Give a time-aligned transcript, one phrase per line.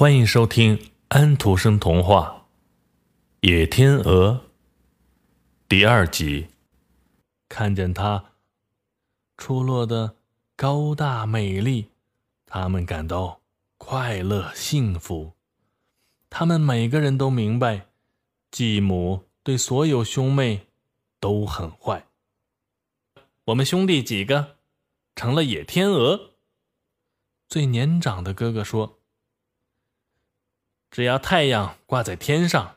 [0.00, 2.46] 欢迎收听安徒生童话
[3.46, 4.32] 《野天鹅》
[5.68, 6.46] 第二集。
[7.50, 8.32] 看见它
[9.36, 10.16] 出落的
[10.56, 11.90] 高大美丽，
[12.46, 13.42] 他们感到
[13.76, 15.34] 快乐幸福。
[16.30, 17.88] 他们每个人都明白，
[18.50, 20.68] 继母对所有兄妹
[21.20, 22.06] 都很坏。
[23.44, 24.56] 我们兄弟几个
[25.14, 26.30] 成了野天鹅。
[27.46, 28.99] 最年长的哥哥说。
[30.90, 32.76] 只要太阳挂在天上，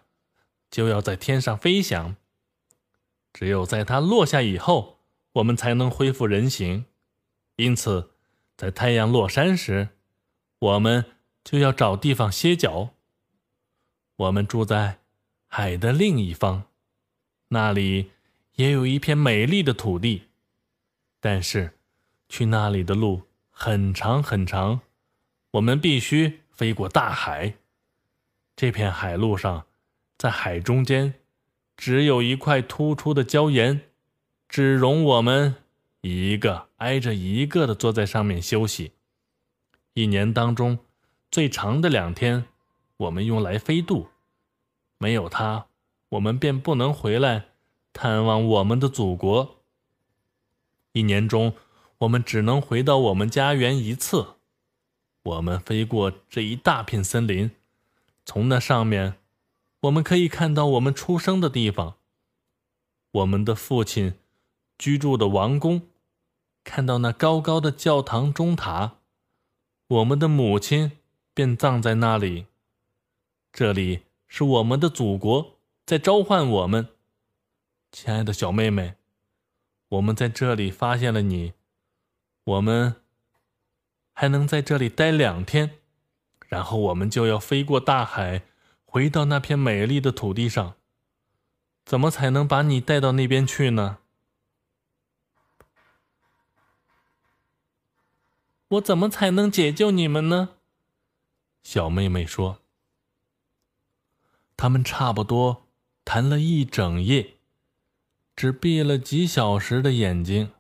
[0.70, 2.16] 就要在天上飞翔。
[3.34, 5.00] 只有在它落下以后，
[5.34, 6.86] 我们才能恢复人形。
[7.56, 8.12] 因此，
[8.56, 9.90] 在太阳落山时，
[10.60, 11.06] 我们
[11.44, 12.92] 就要找地方歇脚。
[14.16, 15.00] 我们住在
[15.48, 16.66] 海的另一方，
[17.48, 18.12] 那里
[18.56, 20.30] 也有一片美丽的土地，
[21.20, 21.80] 但是
[22.30, 24.82] 去那里的路很长很长，
[25.52, 27.56] 我们必须飞过大海。
[28.64, 29.66] 这片海路上，
[30.18, 31.16] 在海中间，
[31.76, 33.90] 只有一块突出的礁岩，
[34.48, 35.56] 只容我们
[36.00, 38.94] 一个挨着一个的坐在上面休息。
[39.96, 40.80] 一年当中
[41.30, 42.46] 最长的两天，
[42.96, 44.08] 我们用来飞渡。
[44.98, 45.66] 没有它，
[46.08, 47.48] 我们便不能回来
[47.92, 49.58] 探望我们的祖国。
[50.94, 51.52] 一年中，
[51.98, 54.36] 我们只能回到我们家园一次。
[55.24, 57.52] 我们飞过这一大片森林。
[58.26, 59.16] 从那上面，
[59.82, 61.98] 我们可以看到我们出生的地方，
[63.12, 64.16] 我们的父亲
[64.78, 65.90] 居住的王宫，
[66.64, 68.96] 看到那高高的教堂钟塔，
[69.88, 70.94] 我们的母亲
[71.34, 72.46] 便葬在那里。
[73.52, 76.88] 这里是我们的祖国在召唤我们，
[77.92, 78.96] 亲爱的小妹妹，
[79.90, 81.54] 我们在这里发现了你，
[82.46, 82.96] 我们
[84.14, 85.80] 还能在这里待两天。
[86.54, 88.44] 然后我们就要飞过大海，
[88.86, 90.76] 回到那片美丽的土地上。
[91.84, 93.98] 怎么才能把你带到那边去呢？
[98.68, 100.50] 我怎么才能解救你们呢？
[101.64, 102.60] 小妹妹说。
[104.56, 105.66] 他们差不多
[106.06, 107.38] 谈了一整夜，
[108.36, 110.52] 只闭了几小时的眼睛。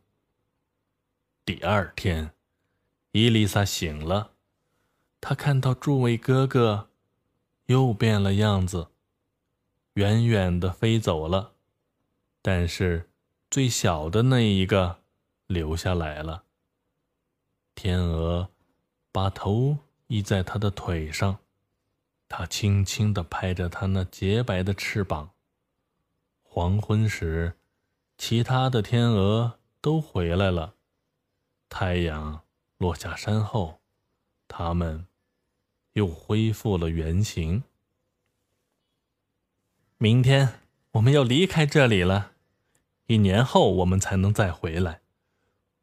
[1.45, 2.31] 第二天，
[3.11, 4.32] 伊丽莎醒了。
[5.25, 6.89] 他看到诸位哥哥
[7.67, 8.89] 又变了样子，
[9.93, 11.53] 远远的飞走了，
[12.41, 13.09] 但是
[13.49, 14.99] 最小的那一个
[15.47, 16.43] 留下来了。
[17.73, 18.49] 天鹅
[19.13, 21.39] 把头依在他的腿上，
[22.27, 25.31] 他轻轻地拍着他那洁白的翅膀。
[26.41, 27.57] 黄昏时，
[28.17, 30.75] 其他的天鹅都回来了。
[31.69, 32.41] 太阳
[32.77, 33.79] 落下山后，
[34.49, 35.07] 他们。
[35.93, 37.63] 又恢复了原形。
[39.97, 40.59] 明天
[40.91, 42.33] 我们要离开这里了，
[43.07, 45.01] 一年后我们才能再回来。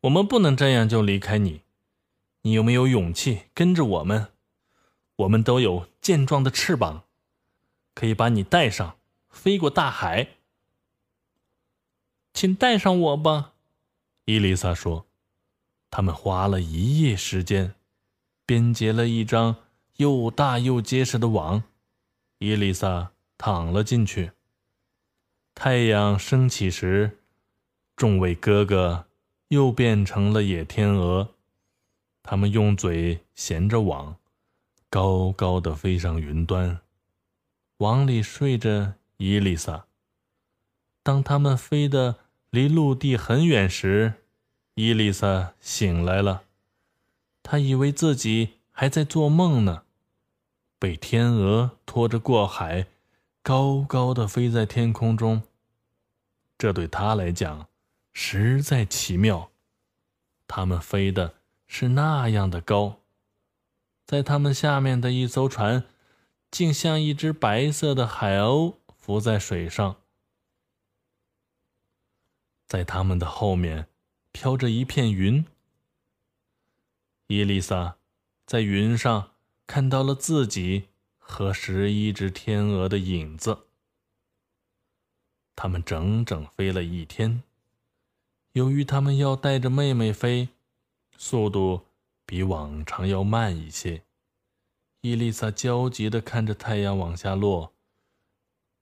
[0.03, 1.63] 我们不能这样就离开你。
[2.43, 4.29] 你有没有勇气跟着我们？
[5.17, 7.05] 我们都有健壮的翅膀，
[7.95, 8.97] 可以把你带上，
[9.29, 10.29] 飞过大海。
[12.33, 13.53] 请带上我吧，
[14.25, 15.07] 伊丽莎说。
[15.91, 17.75] 他们花了一夜时间，
[18.47, 19.57] 编结了一张。
[20.01, 21.63] 又大又结实的网，
[22.39, 24.33] 伊丽莎躺了进去。
[25.55, 27.19] 太阳升起时，
[27.97, 29.05] 众位哥哥
[29.49, 31.35] 又变成了野天鹅，
[32.23, 34.17] 他们用嘴衔着网，
[34.89, 36.81] 高高的飞上云端。
[37.77, 39.85] 网里睡着伊丽莎。
[41.03, 42.17] 当他们飞得
[42.49, 44.15] 离陆地很远时，
[44.77, 46.45] 伊丽莎醒来了，
[47.43, 49.83] 她以为自己还在做梦呢。
[50.81, 52.87] 被天鹅拖着过海，
[53.43, 55.43] 高高的飞在天空中。
[56.57, 57.69] 这对他来讲
[58.15, 59.51] 实在奇妙。
[60.49, 61.35] 他们飞的
[61.67, 63.03] 是那样的高，
[64.07, 65.85] 在他们下面的一艘船，
[66.51, 69.97] 竟像一只白色的海鸥浮在水上。
[72.67, 73.89] 在他们的后面
[74.33, 75.45] 飘着一片云。
[77.27, 77.99] 伊丽莎
[78.47, 79.30] 在云上。
[79.71, 83.67] 看到了自己和十一只天鹅的影子。
[85.55, 87.45] 他们整整飞了一天。
[88.55, 90.49] 由于他们要带着妹妹飞，
[91.17, 91.83] 速度
[92.27, 94.03] 比往常要慢一些。
[95.03, 97.73] 伊丽莎焦急地看着太阳往下落，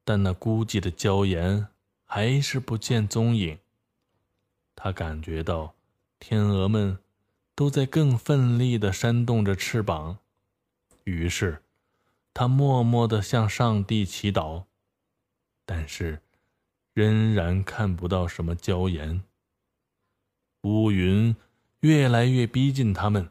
[0.07, 1.69] 但那孤寂的礁岩
[2.07, 3.59] 还是不见踪影。
[4.75, 5.75] 她感觉到
[6.19, 6.99] 天鹅们
[7.55, 10.21] 都在更奋力地扇动着翅膀。
[11.09, 11.63] 于是，
[12.35, 14.65] 他默默地向上帝祈祷，
[15.65, 16.21] 但是
[16.93, 19.23] 仍然看不到什么椒盐。
[20.63, 21.35] 乌云
[21.81, 23.31] 越来越逼近他们，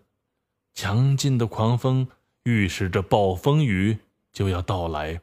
[0.73, 2.07] 强劲的狂风
[2.43, 3.99] 预示着暴风雨
[4.33, 5.21] 就要到来。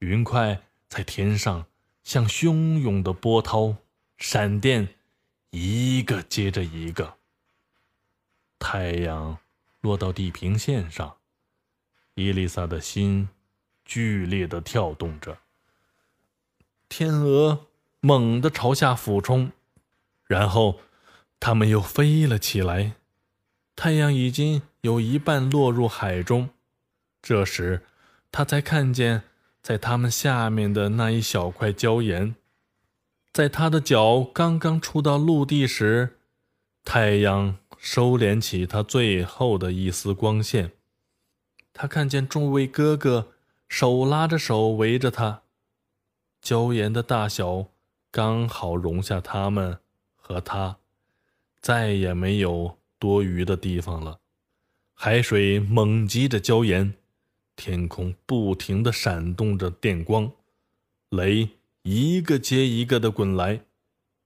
[0.00, 1.66] 云块在天上
[2.04, 3.76] 像汹涌的波涛，
[4.18, 4.88] 闪电
[5.50, 7.16] 一个接着一个。
[8.58, 9.38] 太阳
[9.80, 11.16] 落到地平线上。
[12.16, 13.28] 伊丽莎的心
[13.84, 15.36] 剧烈的跳动着。
[16.88, 17.66] 天鹅
[18.00, 19.52] 猛地朝下俯冲，
[20.24, 20.80] 然后
[21.38, 22.94] 它们又飞了起来。
[23.74, 26.48] 太阳已经有一半落入海中，
[27.20, 27.84] 这时
[28.32, 29.24] 他才看见，
[29.60, 32.34] 在它们下面的那一小块礁岩，
[33.30, 36.16] 在他的脚刚刚触到陆地时，
[36.82, 40.72] 太阳收敛起它最后的一丝光线。
[41.78, 43.34] 他看见众位哥哥
[43.68, 45.42] 手拉着手围着他，
[46.42, 47.66] 礁岩的大小
[48.10, 49.78] 刚好容下他们
[50.14, 50.78] 和他，
[51.60, 54.20] 再也没有多余的地方了。
[54.94, 56.94] 海水猛击着礁岩，
[57.54, 60.32] 天空不停地闪动着电光，
[61.10, 61.50] 雷
[61.82, 63.60] 一个接一个的滚来。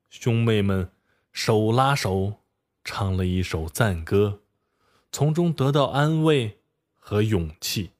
[0.08, 0.88] 兄妹们
[1.32, 2.34] 手拉手
[2.84, 4.42] 唱了一首赞歌，
[5.10, 6.59] 从中得到安慰。
[7.00, 7.90] 和勇气。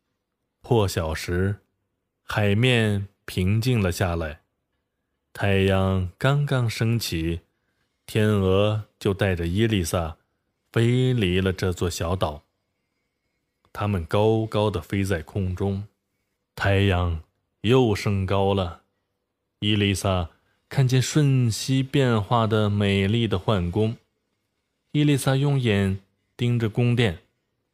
[0.63, 1.57] 破晓时，
[2.23, 4.43] 海面平静了下来，
[5.33, 7.41] 太阳刚刚升起，
[8.07, 10.17] 天鹅就带着伊丽莎
[10.71, 12.45] 飞离了这座小岛。
[13.73, 15.89] 它们高高的飞在空中，
[16.55, 17.23] 太阳
[17.63, 18.83] 又升高了。
[19.61, 20.31] 伊丽莎
[20.69, 23.97] 看见瞬息变化的美丽的幻宫。
[24.93, 26.01] 伊丽莎用眼
[26.37, 27.21] 盯着宫殿，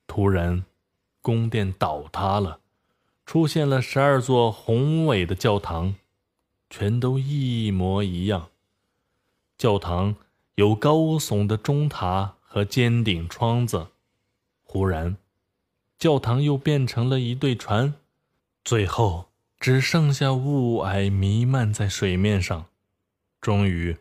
[0.06, 0.64] 突然。
[1.26, 2.60] 宫殿倒塌了，
[3.24, 5.96] 出现了十二座宏伟的教堂，
[6.70, 8.50] 全都一模一样。
[9.58, 10.14] 教堂
[10.54, 13.88] 有高耸的钟塔和尖顶窗子。
[14.62, 15.16] 忽然，
[15.98, 17.94] 教堂又变成了一对船，
[18.64, 19.26] 最后
[19.58, 22.66] 只剩下雾霭弥漫在水面上。
[23.40, 23.96] 终于，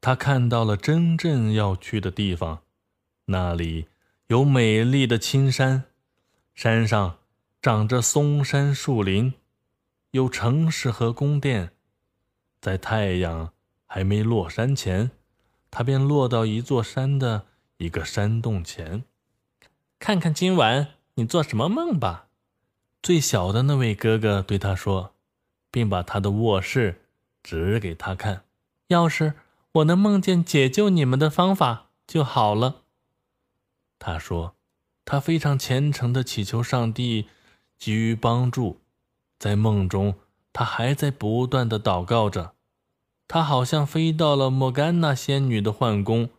[0.00, 2.60] 他看到了真正要去的地方，
[3.26, 3.88] 那里
[4.28, 5.84] 有美丽的青山。
[6.54, 7.18] 山上
[7.62, 9.34] 长着松山树林，
[10.10, 11.72] 有城市和宫殿。
[12.60, 13.52] 在太阳
[13.86, 15.10] 还没落山前，
[15.70, 17.46] 他便落到一座山的
[17.78, 19.04] 一个山洞前，
[19.98, 22.26] 看看今晚你做什么梦吧。
[23.02, 25.14] 最小的那位哥哥对他说，
[25.70, 27.06] 并把他的卧室
[27.42, 28.44] 指给他看。
[28.88, 29.34] 要是
[29.72, 32.82] 我能梦见解救你们的方法就好了，
[33.98, 34.56] 他说。
[35.10, 37.26] 他非常虔诚地祈求上帝
[37.76, 38.78] 给予帮助，
[39.40, 40.14] 在梦中，
[40.52, 42.52] 他还在不断地祷告着。
[43.26, 46.30] 他好像飞到了莫甘娜仙女的幻宫，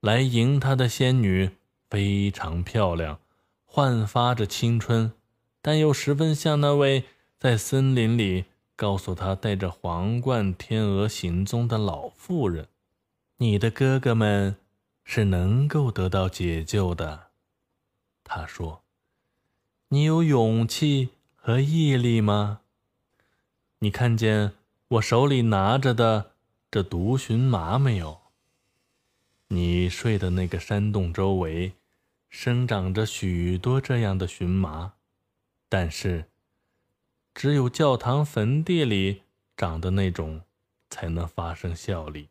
[0.00, 1.52] 来迎他的仙女
[1.88, 3.20] 非常漂亮，
[3.64, 5.14] 焕发着青春，
[5.62, 7.04] 但又十分像那位
[7.38, 8.44] 在森林里
[8.76, 12.68] 告诉他带着皇冠天鹅行踪的老妇人。
[13.38, 14.56] 你的哥哥们
[15.04, 17.23] 是能够得到解救的。
[18.24, 18.82] 他说
[19.88, 22.62] ：“你有勇气和毅力吗？
[23.80, 24.54] 你看见
[24.88, 26.32] 我手里拿着的
[26.70, 28.22] 这毒荨麻没有？
[29.48, 31.74] 你睡的那个山洞周围
[32.30, 34.94] 生长着许多这样的荨麻，
[35.68, 36.30] 但是
[37.34, 39.22] 只有教堂坟地里
[39.54, 40.40] 长的那种
[40.88, 42.30] 才能发生效力。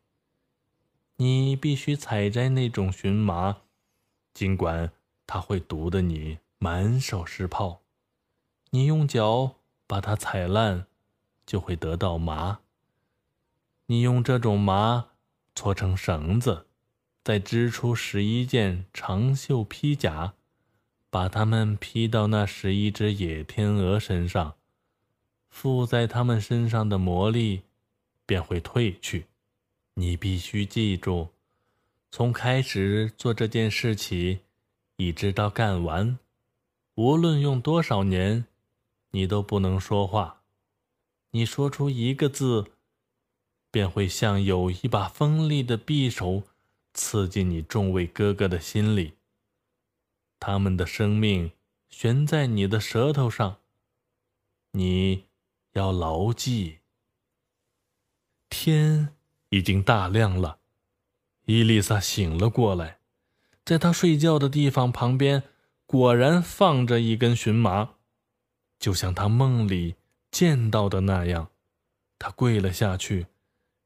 [1.17, 3.57] 你必须采摘那种荨麻，
[4.33, 4.91] 尽管……”
[5.25, 7.81] 它会毒得你满手是泡，
[8.71, 9.55] 你用脚
[9.87, 10.87] 把它踩烂，
[11.45, 12.59] 就会得到麻。
[13.87, 15.09] 你用这种麻
[15.55, 16.67] 搓成绳子，
[17.23, 20.33] 再织出十一件长袖披甲，
[21.09, 24.55] 把它们披到那十一只野天鹅身上，
[25.49, 27.63] 附在它们身上的魔力
[28.25, 29.27] 便会退去。
[29.95, 31.29] 你必须记住，
[32.09, 34.39] 从开始做这件事起。
[34.97, 36.19] 一直到干完，
[36.95, 38.45] 无论用多少年，
[39.11, 40.43] 你都不能说话。
[41.31, 42.71] 你说出一个字，
[43.71, 46.43] 便会像有一把锋利的匕首
[46.93, 49.13] 刺进你众位哥哥的心里。
[50.39, 51.51] 他们的生命
[51.89, 53.57] 悬在你的舌头上，
[54.73, 55.25] 你
[55.71, 56.79] 要牢记。
[58.49, 59.15] 天
[59.49, 60.59] 已经大亮了，
[61.45, 62.99] 伊丽莎醒了过来。
[63.65, 65.43] 在他睡觉的地方旁边，
[65.85, 67.91] 果然放着一根荨麻。
[68.79, 69.95] 就像他梦里
[70.29, 71.49] 见到的那样，
[72.19, 73.27] 他跪了下去，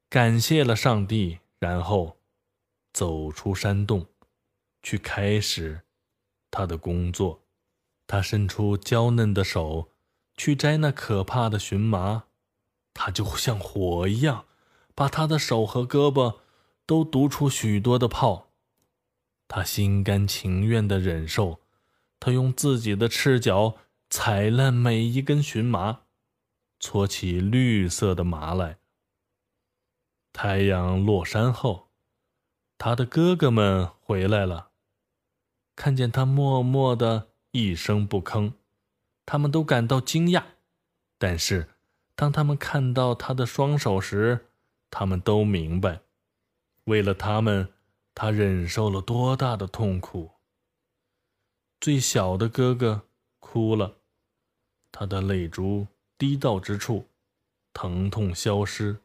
[0.09, 2.17] 感谢了上帝，然后
[2.91, 4.07] 走出山洞，
[4.81, 5.81] 去开始
[6.49, 7.43] 他的工作。
[8.07, 9.89] 他伸出娇嫩的手
[10.35, 12.23] 去摘那可怕的荨麻，
[12.95, 14.45] 他就像火一样，
[14.95, 16.37] 把他的手和胳膊
[16.87, 18.46] 都毒出许多的泡。
[19.49, 21.61] 他心甘情愿地忍受，
[22.19, 23.77] 他用自己的赤脚
[24.09, 26.01] 踩烂每一根荨麻，
[26.81, 28.77] 搓起绿色的麻来。
[30.33, 31.89] 太阳落山后，
[32.77, 34.71] 他的哥哥们回来了，
[35.77, 38.51] 看见他默默的一声不吭，
[39.25, 40.43] 他们都感到惊讶。
[41.17, 41.69] 但是，
[42.15, 44.47] 当他们看到他的双手时，
[44.91, 46.01] 他们都明白，
[46.83, 47.69] 为了他们。
[48.19, 50.31] 他忍受了多大的痛苦！
[51.79, 53.03] 最小的哥哥
[53.37, 53.97] 哭了，
[54.91, 55.85] 他的泪珠
[56.17, 57.05] 滴到之处，
[57.73, 58.97] 疼痛消失，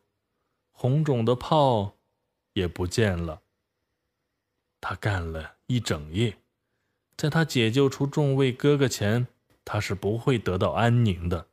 [0.71, 1.99] 红肿的泡
[2.54, 3.42] 也不见了。
[4.81, 6.38] 他干了一整夜，
[7.19, 9.26] 在他解救出众位哥哥前，
[9.62, 11.49] 他是不会得到安宁的。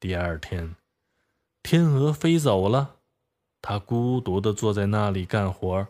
[0.00, 0.74] 第二天，
[1.62, 2.96] 天鹅飞走了，
[3.60, 5.86] 他孤独地坐在那里干活。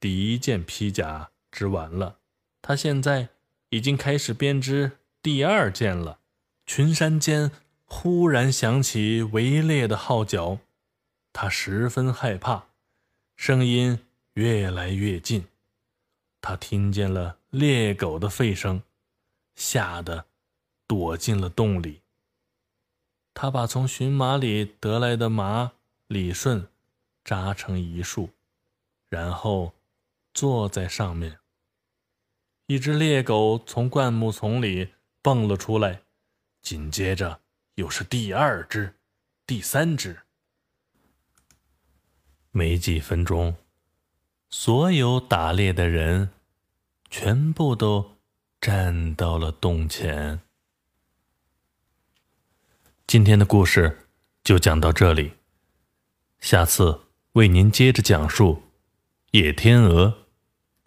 [0.00, 2.18] 第一件披甲织完了，
[2.62, 3.30] 他现在
[3.70, 6.20] 已经开始编织第二件了。
[6.66, 7.50] 群山间
[7.84, 10.58] 忽然响起围猎的号角，
[11.32, 12.66] 他十分害怕，
[13.34, 13.98] 声音
[14.34, 15.46] 越来越近。
[16.40, 18.82] 他听见了猎狗的吠声，
[19.56, 20.26] 吓得
[20.86, 22.02] 躲进了洞里。
[23.34, 25.72] 他把从荨麻里得来的麻
[26.06, 26.68] 理顺，
[27.24, 28.30] 扎成一束，
[29.08, 29.74] 然后。
[30.38, 31.40] 坐在上面，
[32.68, 36.02] 一只猎狗从灌木丛里蹦了出来，
[36.62, 37.40] 紧接着
[37.74, 38.94] 又是第二只、
[39.44, 40.20] 第三只。
[42.52, 43.56] 没几分钟，
[44.48, 46.30] 所有打猎的人
[47.10, 48.12] 全部都
[48.60, 50.40] 站到了洞前。
[53.08, 54.06] 今天的故事
[54.44, 55.32] 就讲到这里，
[56.38, 57.00] 下次
[57.32, 58.54] 为您接着讲述
[59.32, 60.06] 《野天鹅》。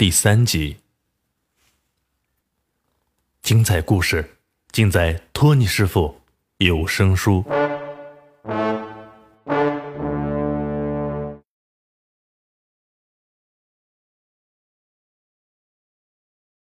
[0.02, 0.78] 第三集，
[3.44, 4.38] 精彩故事
[4.72, 6.20] 尽在托尼师傅
[6.58, 7.46] 有声书。